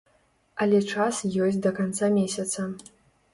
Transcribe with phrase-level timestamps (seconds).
[0.63, 1.19] Але час
[1.49, 2.67] ёсць да канца месяца.